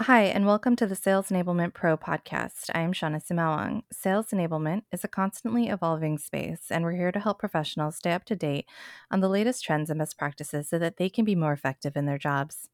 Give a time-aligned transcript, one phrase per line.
[0.00, 2.68] Hi, and welcome to the Sales Enablement Pro podcast.
[2.74, 3.84] I am Shawnna Sumaoang.
[3.92, 8.24] Sales enablement is a constantly evolving space, and we're here to help professionals stay up
[8.24, 8.66] to date
[9.12, 12.06] on the latest trends and best practices so that they can be more effective in
[12.06, 12.68] their jobs.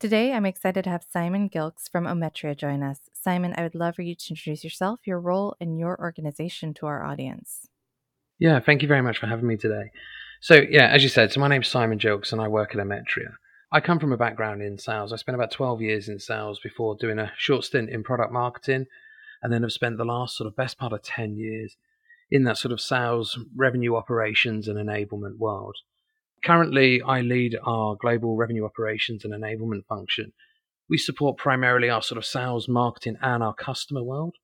[0.00, 2.98] Today, I'm excited to have Simon Gilks from Ometria join us.
[3.12, 6.86] Simon, I would love for you to introduce yourself, your role, and your organization to
[6.86, 7.68] our audience.
[8.40, 9.92] Yeah, thank you very much for having me today.
[10.40, 13.34] So, yeah, as you said, so my name's Simon Gilks, and I work at Ometria.
[13.70, 15.12] I come from a background in sales.
[15.12, 18.86] I spent about 12 years in sales before doing a short stint in product marketing,
[19.42, 21.76] and then have spent the last sort of best part of 10 years
[22.30, 25.76] in that sort of sales, revenue operations, and enablement world.
[26.42, 30.32] Currently, I lead our global revenue operations and enablement function.
[30.88, 34.36] We support primarily our sort of sales, marketing, and our customer world.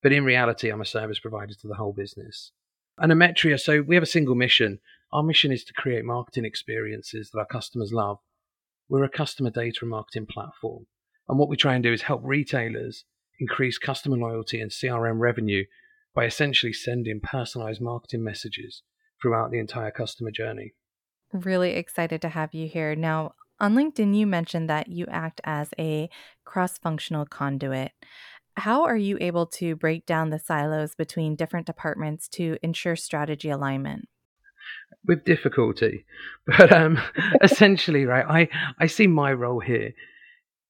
[0.00, 2.52] But in reality, I'm a service provider to the whole business.
[2.98, 4.78] And Ometria, so we have a single mission.
[5.12, 8.18] Our mission is to create marketing experiences that our customers love
[8.90, 10.84] we're a customer data and marketing platform.
[11.28, 13.04] And what we try and do is help retailers
[13.38, 15.64] increase customer loyalty and CRM revenue
[16.12, 18.82] by essentially sending personalized marketing messages
[19.22, 20.74] throughout the entire customer journey.
[21.32, 22.96] Really excited to have you here.
[22.96, 26.10] Now, on LinkedIn, you mentioned that you act as a
[26.44, 27.92] cross functional conduit.
[28.56, 33.50] How are you able to break down the silos between different departments to ensure strategy
[33.50, 34.08] alignment?
[35.06, 36.04] With difficulty.
[36.46, 36.98] But um,
[37.42, 38.48] essentially, right, I,
[38.78, 39.92] I see my role here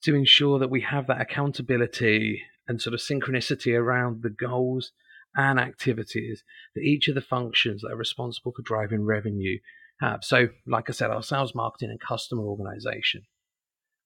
[0.03, 4.93] to ensure that we have that accountability and sort of synchronicity around the goals
[5.35, 6.43] and activities
[6.75, 9.59] that each of the functions that are responsible for driving revenue
[10.01, 10.21] have.
[10.23, 13.23] So, like I said, our sales, marketing, and customer organization.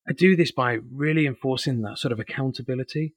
[0.09, 3.15] I do this by really enforcing that sort of accountability,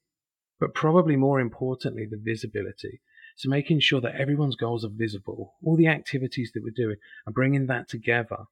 [0.59, 3.01] but probably more importantly, the visibility.
[3.37, 7.35] So making sure that everyone's goals are visible, all the activities that we're doing, and
[7.35, 8.45] bringing that together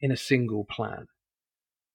[0.00, 1.08] in a single plan.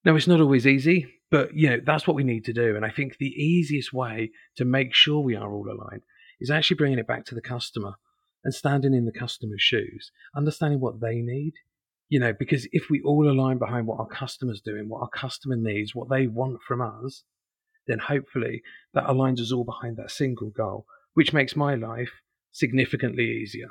[0.03, 2.75] Now, it's not always easy, but you know that's what we need to do.
[2.75, 6.03] And I think the easiest way to make sure we are all aligned
[6.41, 7.95] is actually bringing it back to the customer
[8.44, 11.53] and standing in the customer's shoes, understanding what they need.
[12.09, 15.56] You know, because if we all align behind what our customer's doing, what our customer
[15.56, 17.23] needs, what they want from us,
[17.88, 18.62] then hopefully
[18.94, 22.12] that aligns us all behind that single goal, which makes my life
[22.55, 23.67] significantly easier.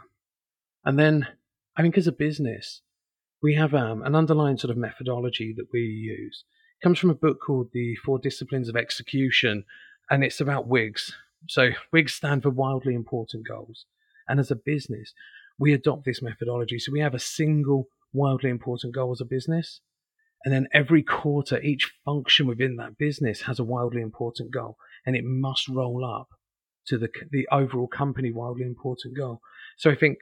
[0.85, 1.27] And then
[1.75, 2.83] I think as a business,
[3.43, 6.45] we have um, an underlying sort of methodology that we use.
[6.79, 9.65] It comes from a book called The Four Disciplines of Execution,
[10.11, 11.13] and it's about WIGs.
[11.49, 13.87] So WIGs stand for wildly important goals.
[14.29, 15.15] And as a business,
[15.59, 16.79] we adopt this methodology.
[16.79, 19.81] So we have a single wildly important goal as a business.
[20.45, 25.17] And then every quarter, each function within that business has a wildly important goal, and
[25.17, 26.29] it must roll up
[26.87, 29.41] to the the overall company wildly important goal.
[29.77, 30.19] So I think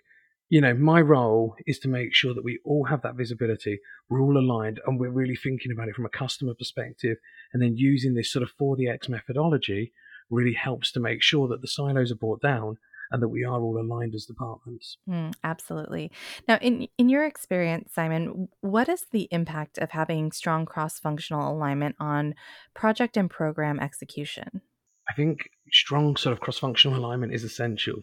[0.48, 4.22] you know my role is to make sure that we all have that visibility, we're
[4.22, 7.16] all aligned, and we're really thinking about it from a customer perspective,
[7.52, 9.92] and then using this sort of 4DX methodology
[10.30, 12.78] really helps to make sure that the silos are brought down
[13.12, 14.96] and that we are all aligned as departments.
[15.08, 16.10] Mm, absolutely.
[16.48, 21.96] Now, in in your experience, Simon, what is the impact of having strong cross-functional alignment
[22.00, 22.34] on
[22.74, 24.62] project and program execution?
[25.08, 28.02] I think strong sort of cross-functional alignment is essential.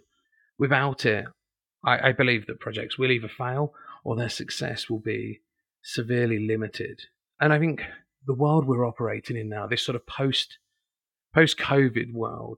[0.57, 1.25] Without it,
[1.85, 5.41] I, I believe that projects will either fail or their success will be
[5.81, 7.02] severely limited.
[7.40, 7.84] And I think
[8.25, 10.57] the world we're operating in now, this sort of post
[11.34, 12.57] post COVID world,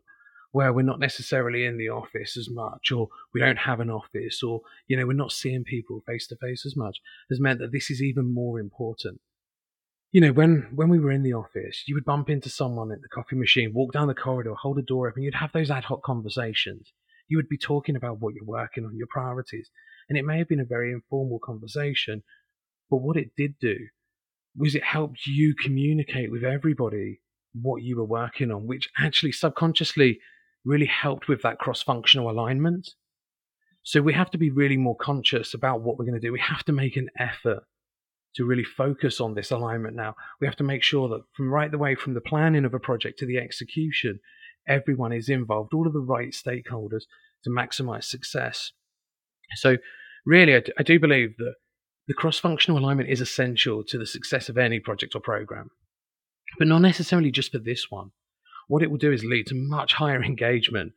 [0.52, 4.42] where we're not necessarily in the office as much, or we don't have an office,
[4.42, 7.00] or you know we're not seeing people face to face as much,
[7.30, 9.20] has meant that this is even more important
[10.12, 13.02] you know, when when we were in the office, you would bump into someone at
[13.02, 15.86] the coffee machine, walk down the corridor, hold a door open, you'd have those ad
[15.86, 16.92] hoc conversations.
[17.30, 19.70] You would be talking about what you're working on, your priorities.
[20.10, 22.24] And it may have been a very informal conversation,
[22.90, 23.78] but what it did do
[24.58, 27.22] was it helped you communicate with everybody
[27.54, 30.20] what you were working on, which actually subconsciously
[30.66, 32.90] really helped with that cross functional alignment.
[33.84, 36.34] So we have to be really more conscious about what we're going to do.
[36.34, 37.64] We have to make an effort
[38.36, 40.16] to really focus on this alignment now.
[40.40, 42.80] We have to make sure that from right the way from the planning of a
[42.80, 44.19] project to the execution,
[44.68, 47.04] everyone is involved, all of the right stakeholders
[47.44, 48.72] to maximize success.
[49.56, 49.78] So,
[50.25, 51.56] really, I, I do believe that
[52.07, 55.69] the cross functional alignment is essential to the success of any project or program,
[56.57, 58.12] but not necessarily just for this one.
[58.68, 60.94] What it will do is lead to much higher engagement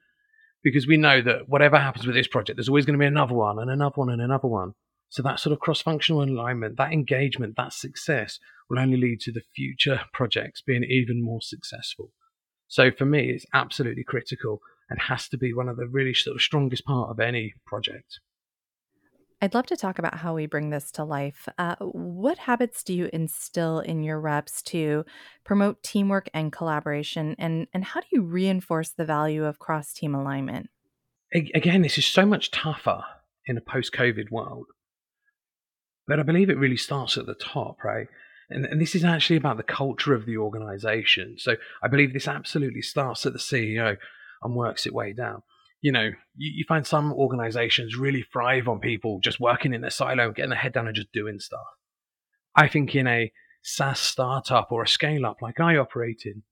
[0.62, 3.34] because we know that whatever happens with this project, there's always going to be another
[3.34, 4.72] one and another one and another one.
[5.14, 9.42] So that sort of cross-functional alignment, that engagement, that success will only lead to the
[9.54, 12.10] future projects being even more successful.
[12.66, 14.58] So for me, it's absolutely critical
[14.90, 18.18] and has to be one of the really sort of strongest part of any project.
[19.40, 21.48] I'd love to talk about how we bring this to life.
[21.58, 25.04] Uh, what habits do you instill in your reps to
[25.44, 27.36] promote teamwork and collaboration?
[27.38, 30.70] And, and how do you reinforce the value of cross team alignment?
[31.32, 33.04] Again, this is so much tougher
[33.46, 34.66] in a post COVID world.
[36.06, 38.08] But I believe it really starts at the top, right?
[38.50, 41.36] And, and, this is actually about the culture of the organization.
[41.38, 43.96] So I believe this absolutely starts at the CEO
[44.42, 45.42] and works its way down
[45.84, 49.90] you know, you, you, find some organizations really thrive on people just working in their
[49.90, 51.66] silo, getting their head down and just doing stuff.
[52.56, 53.30] I think in a
[53.62, 56.42] SaaS startup or a scale up like I operate in,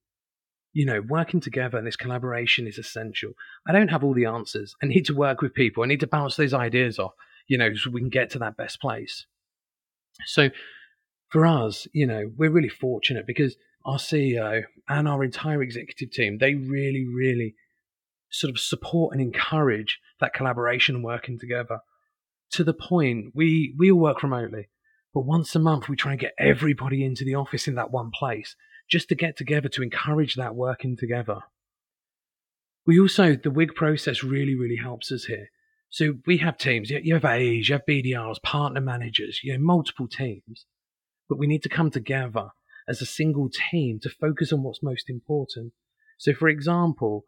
[0.74, 3.32] you know, working together and this collaboration is essential.
[3.66, 4.74] I don't have all the answers.
[4.82, 5.82] I need to work with people.
[5.82, 7.12] I need to bounce those ideas off,
[7.48, 9.24] you know, so we can get to that best place.
[10.26, 10.50] So
[11.28, 16.38] for us, you know, we're really fortunate because our CEO and our entire executive team,
[16.38, 17.54] they really, really
[18.30, 21.80] sort of support and encourage that collaboration and working together
[22.50, 24.68] to the point we we all work remotely
[25.12, 28.10] but once a month we try and get everybody into the office in that one
[28.10, 28.56] place
[28.88, 31.40] just to get together to encourage that working together.
[32.86, 35.48] We also the wig process really really helps us here
[35.92, 40.08] so we have teams you have AEs, you have bdrs partner managers you know multiple
[40.08, 40.66] teams
[41.28, 42.48] but we need to come together
[42.88, 45.72] as a single team to focus on what's most important
[46.18, 47.24] so for example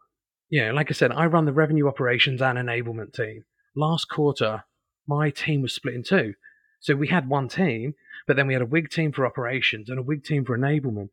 [0.51, 3.45] yeah, like I said, I run the revenue operations and enablement team.
[3.75, 4.65] Last quarter,
[5.07, 6.35] my team was split in two.
[6.81, 7.95] So we had one team,
[8.27, 11.09] but then we had a wig team for operations and a wig team for enablement.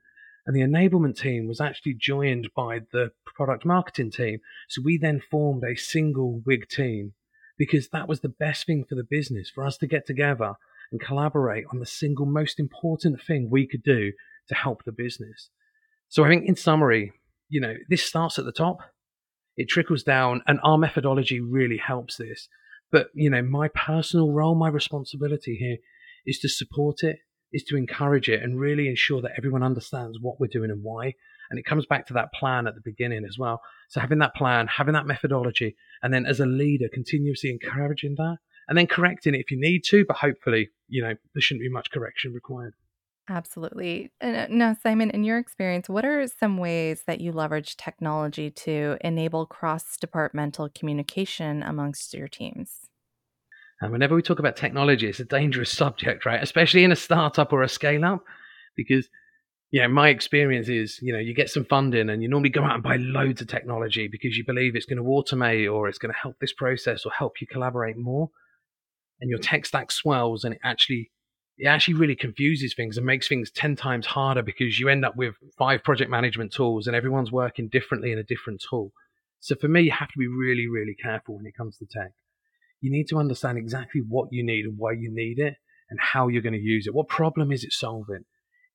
[0.45, 4.42] And the enablement team was actually joined by the product marketing team.
[4.68, 7.13] So we then formed a single wig team
[7.57, 10.53] because that was the best thing for the business for us to get together
[10.92, 14.12] and collaborate on the single most important thing we could do
[14.48, 15.50] to help the business.
[16.09, 17.13] So I think in summary,
[17.50, 18.80] you know, this starts at the top
[19.57, 22.48] it trickles down, and our methodology really helps this.
[22.92, 25.77] But you know, my personal role, my responsibility here
[26.25, 27.18] is to support it,
[27.53, 31.13] is to encourage it, and really ensure that everyone understands what we're doing and why.
[31.50, 33.62] And it comes back to that plan at the beginning as well.
[33.91, 38.38] So having that plan, having that methodology, and then as a leader, continuously encouraging that,
[38.69, 40.05] and then correcting it if you need to.
[40.05, 42.73] But hopefully, you know, there shouldn't be much correction required.
[43.27, 44.13] Absolutely.
[44.21, 48.49] And uh, now, Simon, in your experience, what are some ways that you leverage technology
[48.51, 52.88] to enable cross departmental communication amongst your teams?
[53.81, 56.41] And whenever we talk about technology, it's a dangerous subject, right?
[56.41, 58.23] Especially in a startup or a scale up,
[58.77, 59.09] because
[59.71, 62.63] you know, my experience is, you know, you get some funding and you normally go
[62.63, 65.97] out and buy loads of technology because you believe it's going to automate or it's
[65.97, 68.29] going to help this process or help you collaborate more.
[69.21, 71.12] And your tech stack swells and it actually
[71.57, 75.15] it actually really confuses things and makes things 10 times harder because you end up
[75.15, 78.91] with five project management tools and everyone's working differently in a different tool.
[79.39, 82.13] So for me, you have to be really, really careful when it comes to tech.
[82.79, 85.56] You need to understand exactly what you need and why you need it
[85.89, 86.95] and how you're going to use it.
[86.95, 88.25] What problem is it solving?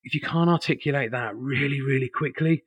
[0.07, 2.63] If you can't articulate that really, really quickly,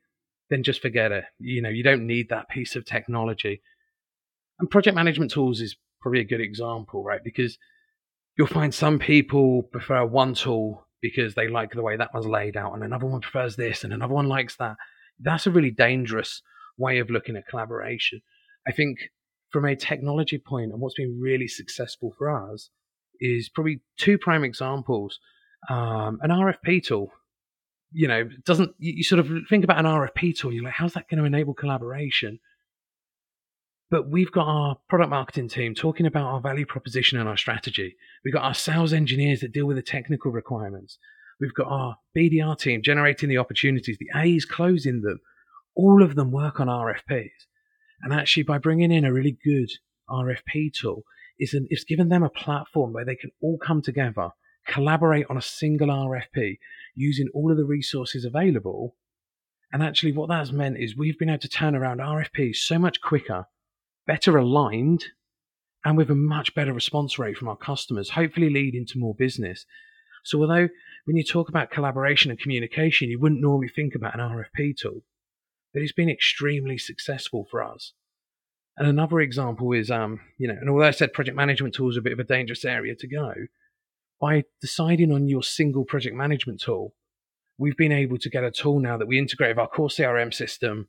[0.50, 1.24] then just forget it.
[1.38, 3.62] You know, you don't need that piece of technology.
[4.58, 7.24] And project management tools is probably a good example, right?
[7.24, 7.56] Because
[8.36, 12.58] you'll find some people prefer one tool because they like the way that one's laid
[12.58, 14.76] out, and another one prefers this, and another one likes that.
[15.18, 16.42] That's a really dangerous
[16.76, 18.20] way of looking at collaboration.
[18.68, 18.98] I think
[19.50, 22.68] from a technology point, and what's been really successful for us
[23.18, 25.18] is probably two prime examples.
[25.68, 27.12] Um, an RFP tool,
[27.92, 31.08] you know, doesn't you, sort of think about an RFP tool, you're like, how's that
[31.08, 32.38] going to enable collaboration?
[33.90, 37.96] But we've got our product marketing team talking about our value proposition and our strategy.
[38.24, 40.98] We've got our sales engineers that deal with the technical requirements.
[41.40, 45.18] We've got our BDR team generating the opportunities, the AEs closing them.
[45.74, 47.30] All of them work on RFPs.
[48.02, 49.70] And actually, by bringing in a really good
[50.08, 51.02] RFP tool,
[51.52, 54.30] an, it's given them a platform where they can all come together,
[54.66, 56.58] collaborate on a single RFP
[56.94, 58.96] using all of the resources available.
[59.72, 63.00] And actually, what that's meant is we've been able to turn around RFPs so much
[63.00, 63.46] quicker
[64.06, 65.04] better aligned
[65.84, 69.64] and with a much better response rate from our customers, hopefully leading to more business.
[70.24, 70.68] So, although
[71.04, 75.02] when you talk about collaboration and communication, you wouldn't normally think about an RFP tool,
[75.72, 77.92] but it's been extremely successful for us.
[78.76, 82.00] And another example is, um, you know, and although I said project management tools are
[82.00, 83.34] a bit of a dangerous area to go,
[84.20, 86.94] by deciding on your single project management tool,
[87.58, 90.32] we've been able to get a tool now that we integrate with our core CRM
[90.32, 90.88] system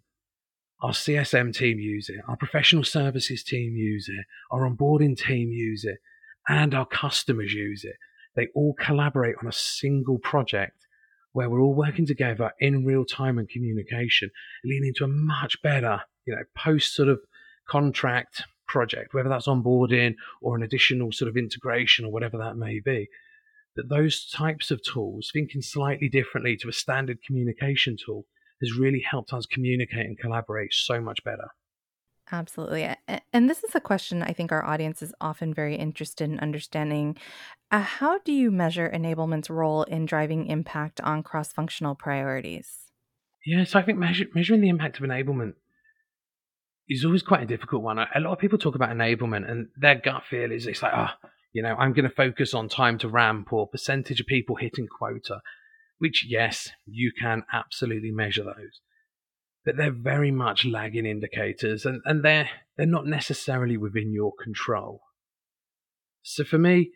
[0.82, 5.86] our CSM team use it, our professional services team use it, our onboarding team use
[5.86, 6.00] it,
[6.48, 7.96] and our customers use it.
[8.36, 10.88] They all collaborate on a single project
[11.34, 14.32] where we're all working together in real time and communication,
[14.66, 17.20] leading to a much better, you know, post sort of
[17.70, 22.80] contract project, whether that's onboarding or an additional sort of integration or whatever that may
[22.80, 23.08] be,
[23.76, 28.26] that those types of tools, thinking slightly differently to a standard communication tool,
[28.62, 31.50] has really helped us communicate and collaborate so much better.
[32.32, 32.96] Absolutely.
[33.34, 37.18] And this is a question I think our audience is often very interested in understanding.
[37.72, 42.92] Uh, how do you measure enablement's role in driving impact on cross functional priorities?
[43.46, 45.56] Yeah, so I think measure, measuring the impact of enablement
[46.90, 48.00] is always quite a difficult one.
[48.00, 51.18] A lot of people talk about enablement and their gut feel is it's like, ah,
[51.24, 54.56] oh, you know, I'm going to focus on time to ramp or percentage of people
[54.56, 55.42] hitting quota,
[56.00, 58.82] which, yes, you can absolutely measure those.
[59.66, 65.02] But they're very much lagging indicators and, and they're, they're not necessarily within your control.
[66.24, 66.92] So for me,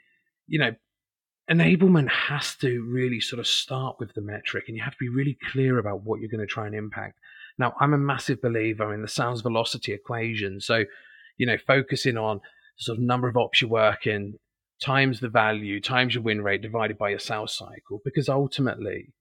[0.47, 0.71] you know,
[1.49, 5.09] enablement has to really sort of start with the metric and you have to be
[5.09, 7.19] really clear about what you're going to try and impact.
[7.57, 10.59] Now, I'm a massive believer in the sales velocity equation.
[10.59, 10.83] So,
[11.37, 12.41] you know, focusing on
[12.77, 14.35] sort of number of ops you're working
[14.83, 19.13] times the value times your win rate divided by your sales cycle, because ultimately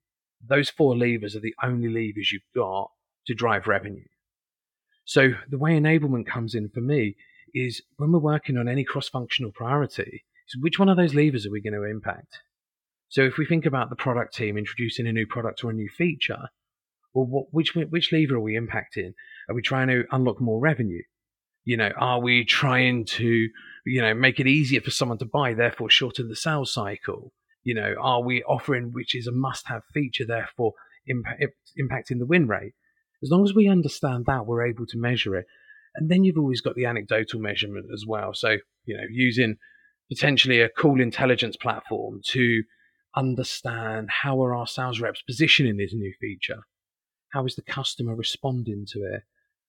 [0.46, 2.90] those four levers are the only levers you've got
[3.26, 4.04] to drive revenue.
[5.04, 7.14] So the way enablement comes in for me
[7.54, 11.50] is when we're working on any cross-functional priority, so which one of those levers are
[11.50, 12.40] we going to impact?
[13.08, 15.88] So if we think about the product team introducing a new product or a new
[15.88, 16.48] feature,
[17.14, 19.14] well, what, which which lever are we impacting?
[19.48, 21.02] Are we trying to unlock more revenue?
[21.64, 23.48] You know, are we trying to
[23.86, 27.32] you know make it easier for someone to buy, therefore shorten the sales cycle?
[27.62, 30.74] You know, are we offering which is a must-have feature, therefore
[31.06, 31.44] impact,
[31.80, 32.74] impacting the win rate?
[33.22, 35.46] As long as we understand that, we're able to measure it.
[35.94, 38.34] And then you've always got the anecdotal measurement as well.
[38.34, 39.56] So, you know, using
[40.10, 42.64] potentially a call intelligence platform to
[43.16, 46.64] understand how are our sales reps positioning this new feature?
[47.34, 49.24] How is the customer responding to it?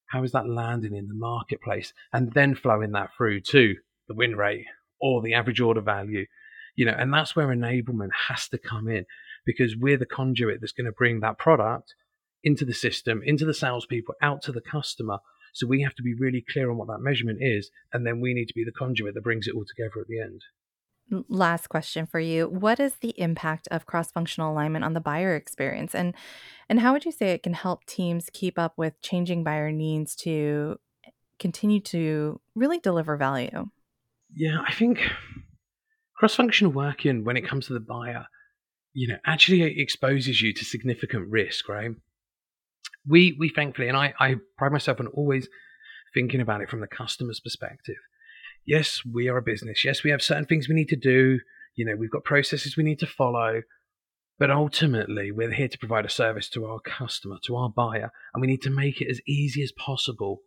[0.05, 1.93] How is that landing in the marketplace?
[2.13, 3.75] And then flowing that through to
[4.07, 4.67] the win rate
[5.01, 6.27] or the average order value.
[6.75, 9.05] You know, and that's where enablement has to come in
[9.47, 11.95] because we're the conduit that's going to bring that product
[12.43, 15.17] into the system, into the salespeople, out to the customer
[15.51, 18.33] so we have to be really clear on what that measurement is, and then we
[18.33, 20.43] need to be the conduit that brings it all together at the end.
[21.29, 22.47] Last question for you.
[22.47, 26.13] What is the impact of cross-functional alignment on the buyer experience and
[26.67, 30.15] and how would you say it can help teams keep up with changing buyer needs
[30.17, 33.69] to eh, continue to really deliver value?
[34.33, 34.99] Yeah, I think
[36.17, 38.25] cross-functional working when it comes to the buyer,
[38.93, 41.91] you know, actually eh, exposes you to significant risk, right?
[43.07, 45.47] we we thankfully, and I, I pride myself on always
[46.13, 47.95] thinking about it from the customer's perspective.
[48.65, 49.85] Yes, we are a business.
[49.85, 51.39] Yes, we have certain things we need to do.
[51.75, 53.61] You know, we've got processes we need to follow.
[54.37, 58.41] But ultimately, we're here to provide a service to our customer, to our buyer, and
[58.41, 60.41] we need to make it as easy as possible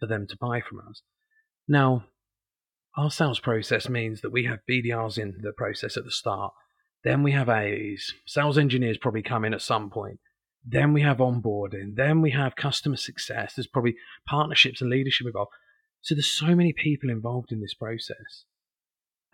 [0.00, 1.02] for them to buy from us.
[1.68, 2.06] Now,
[2.96, 6.52] our sales process means that we have BDRs in the process at the start.
[7.04, 8.12] Then we have AEs.
[8.26, 10.18] Sales engineers probably come in at some point.
[10.66, 11.94] Then we have onboarding.
[11.94, 13.54] Then we have customer success.
[13.54, 13.94] There's probably
[14.26, 15.52] partnerships and leadership involved.
[16.00, 18.44] So there's so many people involved in this process.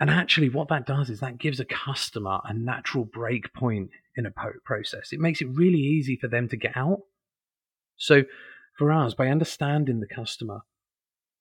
[0.01, 4.27] And actually, what that does is that gives a customer a natural break point in
[4.27, 4.33] a
[4.65, 5.13] process.
[5.13, 7.01] It makes it really easy for them to get out.
[7.97, 8.25] So,
[8.77, 10.63] for us, by understanding the customer,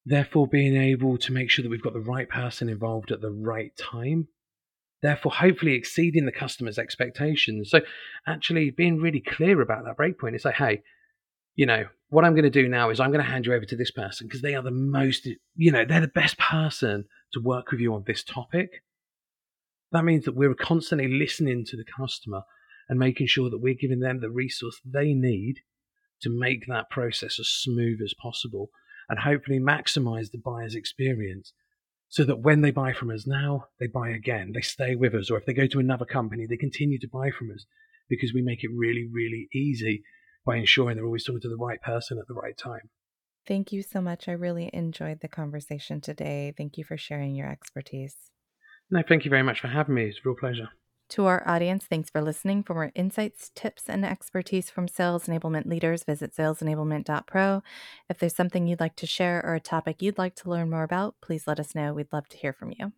[0.06, 3.32] therefore being able to make sure that we've got the right person involved at the
[3.32, 4.28] right time,
[5.02, 7.72] therefore hopefully exceeding the customer's expectations.
[7.72, 7.82] So
[8.28, 10.84] actually being really clear about that breakpoint is like, hey,
[11.56, 13.66] you know, what I'm going to do now is I'm going to hand you over
[13.66, 17.42] to this person because they are the most, you know, they're the best person to
[17.42, 18.84] work with you on this topic.
[19.92, 22.44] That means that we're constantly listening to the customer
[22.90, 25.60] and making sure that we're giving them the resource they need
[26.22, 28.70] to make that process as smooth as possible
[29.10, 31.54] and hopefully maximize the buyer's experience
[32.10, 35.32] so that when they buy from us now, they buy again, they stay with us,
[35.32, 37.66] or if they go to another company, they continue to buy from us
[38.08, 40.04] because we make it really, really easy
[40.46, 42.90] by ensuring they're always talking to the right person at the right time.
[43.46, 44.28] Thank you so much.
[44.28, 46.54] I really enjoyed the conversation today.
[46.56, 48.16] Thank you for sharing your expertise.
[48.90, 50.06] No, thank you very much for having me.
[50.06, 50.70] It's a real pleasure.
[51.10, 52.64] To our audience, thanks for listening.
[52.64, 57.62] For more insights, tips, and expertise from sales enablement leaders, visit salesenablement.pro.
[58.10, 60.84] If there's something you'd like to share or a topic you'd like to learn more
[60.84, 61.94] about, please let us know.
[61.94, 62.94] We'd love to hear from you.